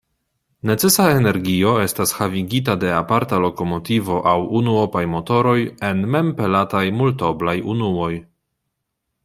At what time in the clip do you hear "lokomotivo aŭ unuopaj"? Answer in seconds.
3.43-5.03